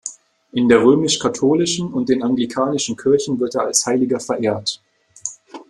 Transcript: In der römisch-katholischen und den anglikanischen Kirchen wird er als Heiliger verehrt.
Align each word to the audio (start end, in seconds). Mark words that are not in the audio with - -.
In 0.53 0.67
der 0.67 0.81
römisch-katholischen 0.81 1.93
und 1.93 2.09
den 2.09 2.23
anglikanischen 2.23 2.97
Kirchen 2.97 3.39
wird 3.39 3.53
er 3.53 3.65
als 3.65 3.85
Heiliger 3.85 4.19
verehrt. 4.19 4.81